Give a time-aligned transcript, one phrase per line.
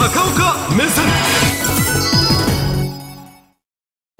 [0.00, 1.04] 高岡目線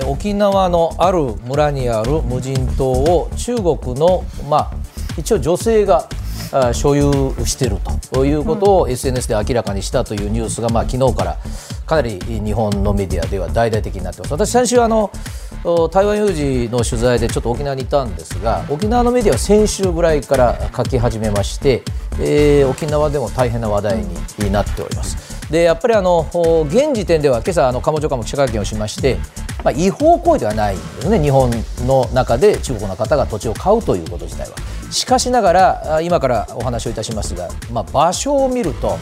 [0.06, 4.72] 沖縄のある村にある無人島を中国の、まあ、
[5.16, 6.06] 一応女性が
[6.52, 7.10] あ所有
[7.46, 7.78] している
[8.12, 11.38] ということを SNS で明らかにしたというニュースが、まあ、昨日から
[11.86, 14.32] かなり日本のメディアでは大々的になってます。
[14.34, 15.10] 私先週あの
[15.90, 21.82] 台湾有事の取材でちょっと沖縄にいたんですが沖縄のメディアは先週ぐらいから書き始めまして、
[22.20, 24.04] えー、沖縄でも大変な話題
[24.38, 25.29] になっております。
[25.50, 26.28] でやっぱりあの
[26.68, 29.18] 現時点では今朝あの鴨長官も記者会見をしまして、
[29.64, 31.50] まあ、違法行為ではないんですね日本
[31.86, 34.56] の中で中国の方が土地を買うということ自体は。
[34.90, 38.98] しかしながら今からお話をいたしますが、まあ、場所を見ると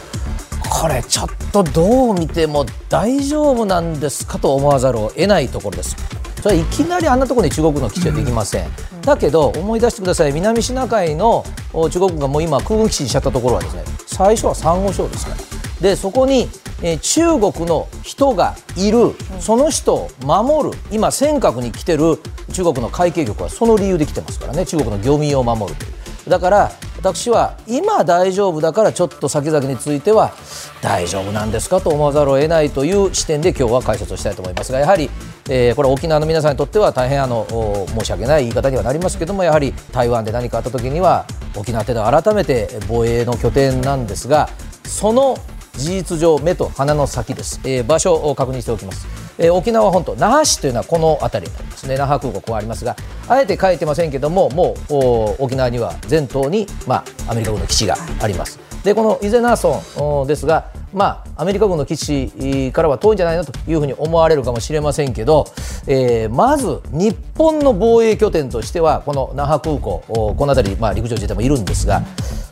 [0.69, 5.95] これちょっとどう見ても大丈夫なんですかと思わざるを得ないところです。
[6.41, 8.69] それはいきなりあんなところに中国の基地はできません、
[9.01, 11.43] だけど思い出してください南シナ海の
[11.73, 16.49] 中国がもう今空軍基地にしちゃったところはですね最初はサンゴ礁ですからでそこに、
[16.81, 20.77] えー、中国の人がいる、その人を守る。
[20.91, 22.19] 今尖閣に来てる。
[22.51, 24.65] 中国の海警局はその理由で来てますからね。
[24.65, 30.33] 中国の漁民を守るというだから私は今大丈夫だからちょっと先々については
[30.81, 35.09] 大丈夫なんですかと思わざるを得ないという視点で今日は解説をしたいと思いますがやはり、
[35.49, 37.47] えー、これ沖縄の皆さんにとっては大変あの
[37.89, 44.49] 申し訳ない言い方にはなりますけどもやはり台湾で何かあった時には沖縄ってのは改めて防衛の拠点なんですが
[44.83, 45.37] その
[45.79, 51.97] 事実上目と鼻の先です、えー、場所を確認しておきます、えー、沖縄本島那覇市というのはこの辺りになりますね。
[51.97, 52.95] 那覇空港こうありますが
[53.27, 58.59] あえて書いてませんけどももう沖縄には全島に、まあ、アメリカ軍の基地があります。
[58.83, 65.45] でこの伊是名村ですがまあ、アメリカ軍の基地からは遠いんじゃないのというふうに思われるかもしれませんけど、
[65.87, 72.01] えー、まず日本の防衛拠点としてはこの那覇空港この辺り、まあ、陸上自衛隊もいるんですが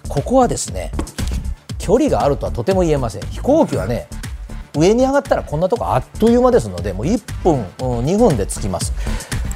[0.08, 0.92] ここはですね
[1.88, 3.22] 距離があるとはとても言えません。
[3.28, 4.10] 飛行機はね
[4.76, 7.64] 上に上がったらこんなとこあっという間ですのでもう1分、
[8.04, 8.92] 2分で着きます。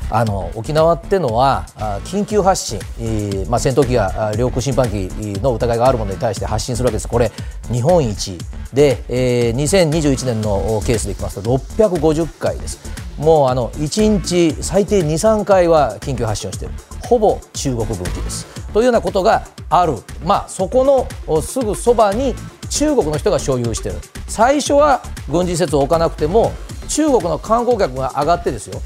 [0.09, 1.65] あの沖縄ってのは
[2.05, 5.09] 緊急発進、えー、まあ、戦闘機が領空侵犯機
[5.41, 7.07] の疑いがあるものに対して発進するわけです。
[7.09, 7.31] これ
[7.69, 8.37] 日本一
[8.73, 12.79] で、えー、2021年のケースでいきますと650回です。
[13.21, 16.73] もうあの1日最低2、3回は緊急発進をしている。
[17.03, 18.47] ほぼ中国軍機です。
[18.73, 19.93] というようなことがある、
[20.25, 22.33] まあ、そこのすぐそばに
[22.69, 23.99] 中国の人が所有している。
[24.27, 26.51] 最初は軍事施設を置かなくても
[26.87, 28.81] 中国の観光客が上がってですよ。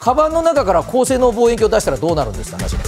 [0.00, 2.78] カバンの中から高性能望遠鏡を出したらどうなるんですか話が。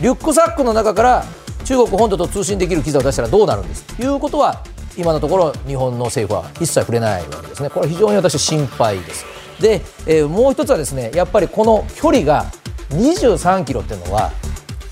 [0.00, 1.24] リュックサックの中から
[1.64, 3.84] 中国本土と通信できる機材を出したらどうなるんです。
[3.84, 4.64] ということは
[4.96, 7.70] 今のところ日本の政府は一切触れないわけですね。
[7.70, 9.35] これは非常に私心配です。
[9.60, 12.46] で、えー、もう一つはですねやっぱりこの距離が
[12.90, 14.32] 23キロっていうのは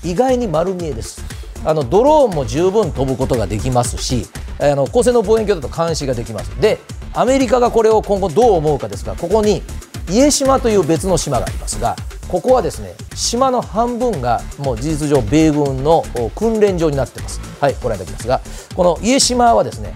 [0.03, 1.23] 意外に丸見えです。
[1.65, 4.27] あのドローンも十分飛ぶことができますし
[4.59, 6.49] あの高性能望遠鏡だと監視ができます。
[6.61, 6.79] で
[7.13, 9.63] アメリカがこれを今後どう思うかですがここに
[10.09, 11.95] 家島という別の島がありますが
[12.27, 16.03] ここはですね島の半分がもう事実上米軍の
[16.35, 17.39] 訓練場になってます。
[17.59, 18.41] はいご覧いただきますが
[18.75, 19.95] この家島はですね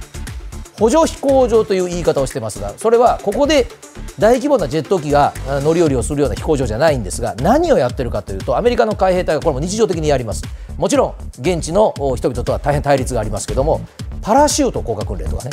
[0.79, 3.67] 補助飛行場という言い方をしてますがそれはここで
[4.17, 10.43] 大規模なジェット機が乗り降りをするような飛行場じゃないんですが何をやってるかというとアメリカの海兵隊がこれも日常的にやります。
[10.77, 13.81] もちろん現地の人々とは大変対立がありますけども
[14.21, 15.51] パラシュート降下訓練とかね、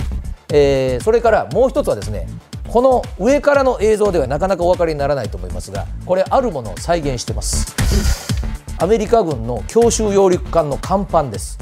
[0.53, 2.28] えー、それからもう一つはですね
[2.69, 7.75] この上からの映像ではなかなかお分かりにならないと思いますがこれあるものを再現してます。
[8.78, 11.58] アメリカ軍の強襲揚陸艦の甲板です。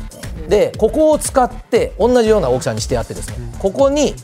[0.48, 4.14] でここを使って同じような大きさにしてあってですねここに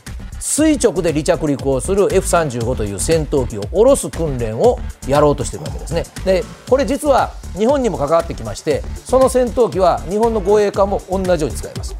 [0.41, 6.03] 垂直で離着陸をする F35 という戦闘機を下ろす訓練をやろうとしているわけですね。
[6.25, 11.95] でこれ実は日本にも関わってきましてその戦闘機は日本の護衛艦も同じように使います。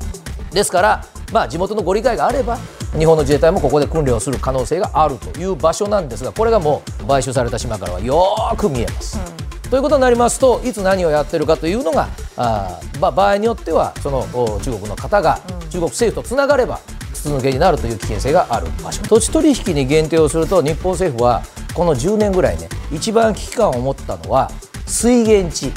[0.52, 2.58] ですからまあ地元のご理解があれば
[2.98, 8.26] 日本の自衛隊もここで訓練をする可能性があるという場所なんですがこれがもう買収された島からはよ
[8.58, 9.20] く見えます。
[9.20, 9.70] うん。
[9.70, 14.22] ということになりますといつ何をやってるかというのがあ、まあ、場合によってはその
[14.59, 16.80] 中国の方が中国政府とつながれば
[17.14, 18.67] 筒抜けになるという危険性がある。
[18.84, 24.52] 場所土地取引に限定をすると日本政府はこの10年ぐらいね一番危機感を持ったのは
[24.88, 25.72] 水源地。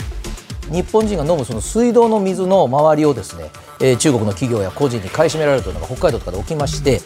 [0.70, 3.50] 日本人が飲むその水道の水の周りをですね、
[3.80, 7.02] えー、中国の企業や個人に買い占められるというのが北海道とかで起きまして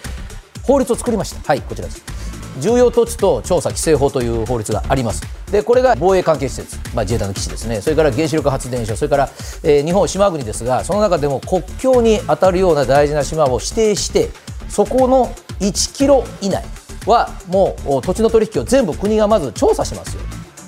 [0.62, 1.40] 法律を作りました。
[1.44, 2.27] はいこちらです
[2.58, 5.22] 重要土地と調査規制法という法律があります。
[5.50, 7.80] でこれが防衛関係施設、まあ、自衛隊の基地ですね。
[7.80, 9.28] それから原子力発電所それから、
[9.62, 14.30] えー、日本島国ですがその中でも国境に当たるような大事な島を指定して
[14.68, 15.26] そこの
[15.60, 16.64] 1キロ以内
[17.06, 20.22] はもう土地の取引を全部国がまず調査しますよ。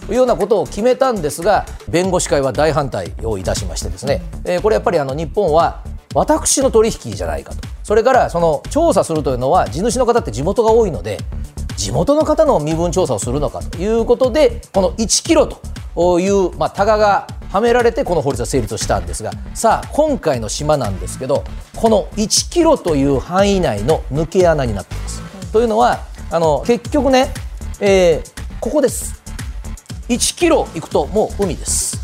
[0.06, 5.84] というようなことを決めたんですが弁護士会は大反対をいたしましてですね、えー、これやっぱりあの日本は
[6.14, 7.60] 私の取引じゃないかと。
[7.84, 11.18] それからその調査するというのは地主の方って地元が多いので
[11.80, 21.42] 地元の方の身分調査をするのかということでこの1キロという、まあ、タガがはめられてこの法律は成立したんですがさあ今回の島なんですけど
[21.74, 25.22] この1キロという範囲内の抜け穴になっています。
[25.52, 26.00] というのは
[26.30, 27.32] あの結局ね、
[27.80, 29.22] えー、ここです。
[30.10, 31.98] 1キロ行くともう海です。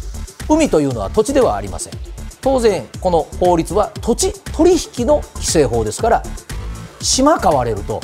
[0.48, 1.92] 海というのは土地ではありません。
[2.40, 6.22] 当然この法律は土地取引の規制法ですから
[7.02, 8.00] 島買われると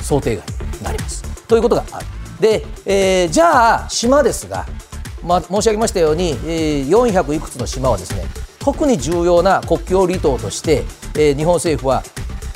[0.00, 0.49] 想定外。
[0.82, 1.22] なります。
[1.46, 2.06] ということがある。
[2.40, 4.66] で、えー、じゃあ島ですが、
[5.22, 8.24] まあ、申し上げましたように、えー、400いくつの島はですね
[8.58, 10.84] 特に重要な国境離島として、
[11.14, 12.02] えー、日本政府は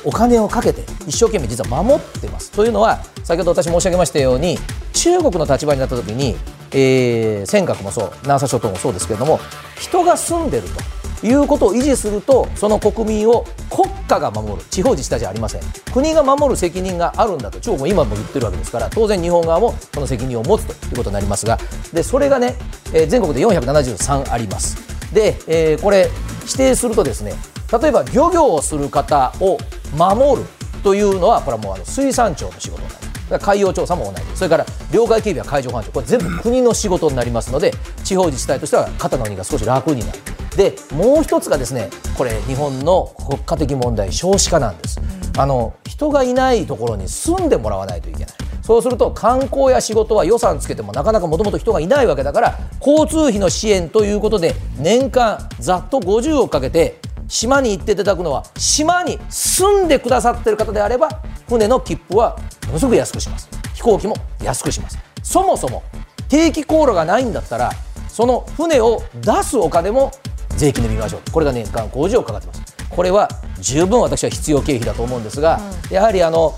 [0.04, 2.50] お金をかけて一生懸命実は守ってます。
[2.50, 4.58] というのは先ほど私申し上げましたように
[4.92, 6.36] 中国の立場になった時に、
[6.72, 9.40] えー、尖閣もそう南沙諸島もそうですけれども
[9.78, 11.03] 人が住んでると。
[11.22, 15.62] いうことを維持するとその国民を国家が守る地方自治体じゃありません。
[15.92, 21.58] 国が守る責任があるんだと中国も今も言ってるわけですから当然日本側もその責任を持つということになりますが
[21.92, 22.56] でそれがね、
[22.92, 24.76] えー、全国で473あります。
[25.12, 26.10] で、えー、これ
[26.42, 27.34] 指定するとですね
[27.80, 29.58] 例えば漁業をする方を
[29.96, 30.48] 守る
[30.82, 33.04] というのはこれはもうあの水産庁の仕事になります。
[33.40, 34.24] 海洋調査も同じ。
[34.34, 35.92] それから領海警備は海上保安庁。
[35.92, 37.72] これ全部国の仕事になりますので
[38.04, 40.18] 地方自治体としては肩の荷が少し楽になる。
[40.56, 45.00] でもう一つがですねこれ日本の国家的問題少子化なんです。
[45.36, 48.34] あの人がいないところに住んでもらわないといけない。
[48.62, 56.98] そうすると観光や仕事は予算つけてもなかなかもともと人がいないわけだから交通費の支援ということで年間ざっと50億かけて
[57.28, 61.10] 島に行っていただくのは島に住んでくださってる方であれば
[61.46, 63.50] 船の切符はものすごく安くします。
[63.74, 64.98] 飛行機も安くします。
[65.22, 65.82] そもそも
[66.28, 67.70] 定期航路がないんだったら
[68.08, 70.10] その船を出すお金も
[70.56, 72.62] 税金で見ましょうこれが年間50億かかってます。
[72.88, 73.28] これは
[73.58, 75.60] 十分私は必要経費だと思うんですが、
[75.90, 76.54] うん、やはりあの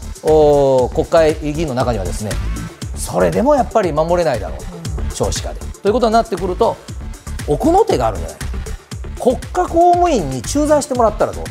[0.95, 2.31] 国会議員の中にはですね
[2.95, 4.59] それでもやっぱり守れないだろう。
[5.11, 5.61] と少子化で。
[5.61, 6.77] ということになってくると
[7.47, 8.39] 奥の手があるんじゃない。
[8.39, 8.47] か
[9.21, 11.51] 国家公務員に駐在してもらったらどうだ。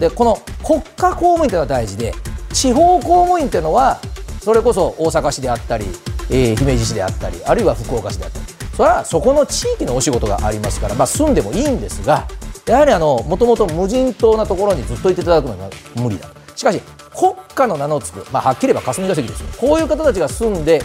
[0.00, 2.12] でこの国家公務員というのは大事で
[2.52, 3.98] 地方公務員というのは
[4.40, 5.86] それこそ大阪市であったり、
[6.30, 12.28] えー、姫路市であったりあるいは福岡市であったりそれはそこの地域のお仕事がありますから、まあ、住んでもいいんですが
[12.66, 16.80] やはりもともと無人島なところにずっといていただくのは無理だしかし
[17.14, 19.46] 国家の名の付く、まあ、はっきり言えば霞が関ですよ。
[19.58, 20.82] こういう方たちが住んで、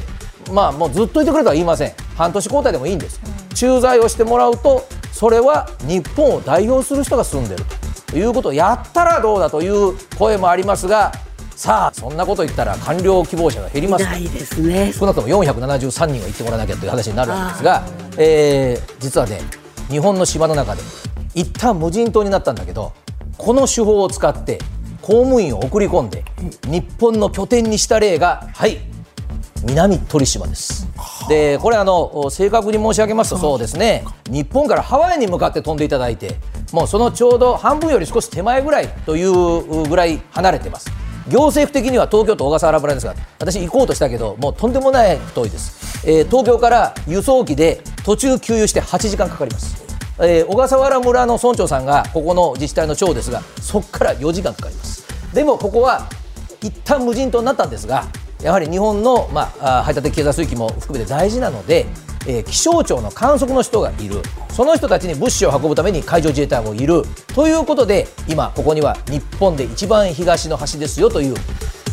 [0.53, 1.93] まあ、もうずっといてくれとは言いません。
[2.15, 3.19] 半年交代でもいいんです。
[3.53, 7.63] 駐在をしてもらうとそれは日本を代表する人が住んでる
[8.07, 11.11] ということをやったらどうだという声もありますが
[11.61, 14.03] さあそんなこと言ったら官僚希望者が減ります。
[14.03, 14.91] ないですね。
[14.91, 17.83] 少なくとも473人は行ってもらわなきゃという話になるわけですが、
[18.17, 19.41] えー、実はね
[19.87, 20.81] 日本の島の中で
[21.35, 22.93] 一旦無人島になったんだけど
[23.37, 24.57] この手法を使って
[25.03, 26.25] 公務員を送り込んで
[26.65, 28.79] 日本の拠点にした例がはい
[29.63, 30.87] 南鳥島です。
[31.29, 34.03] でこれあの正確に申し上げますとそうですね。
[34.31, 36.37] 日本からハワイに向かって飛んでいただいて
[36.71, 40.89] もうそのちょうど半分より少し手前ぐらいというぐらい離れてます
[41.29, 49.83] 行政府的には東京都小笠原村ですが私行こうとしたけどもうとんでもない遠いです、えー、東京から輸送機で途中給油して8時間かかります、
[50.19, 55.01] えー、小笠原村の村長さんがここの自治体の長ですがそこから4時間かかります。
[55.33, 56.09] でもここは
[56.61, 58.05] 一旦無人島になったんですが
[58.43, 61.85] やはり日本の、まあ、排他的経済水域も含めて大事なので、
[62.27, 64.21] えー、気象庁の観測の人がいる。
[64.49, 67.03] その人たちに物資を運ぶために海上自衛隊もいる。
[67.33, 71.35] ということで今ここには日本で一番東の端ですよという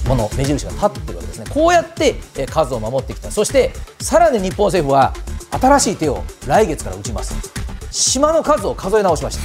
[0.08, 1.46] もの目印が立ってるわけですね。
[1.48, 3.30] こうやって、えー、数を守ってきた。
[3.30, 5.12] そしてさらに日本政府は
[5.50, 7.58] 新しい手を来月から打ちます。
[7.90, 9.38] 島の数を数え直しまし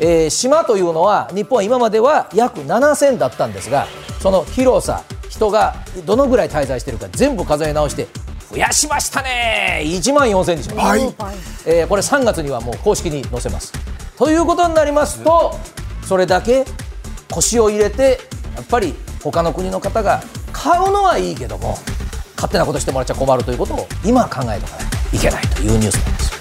[0.00, 3.86] た、えー、島というのは日本は今までは約7000だったんですが
[4.20, 5.74] その広さ人が
[6.04, 8.08] どのぐらい滞在しているか全部数え直して
[8.50, 9.80] 増やしましたね。
[9.84, 13.72] 1万4000にしました、はい、えー、これ3月にはもう公式に載せます。
[14.18, 15.54] ということになりますと
[16.02, 16.64] それだけ
[17.30, 18.18] 腰を入れて
[18.54, 21.78] やっぱり他の国の方が買うのはいいけども
[22.34, 26.39] 勝手なことしてもらっちゃ困るということを今考えとかないといけないというニュースなんです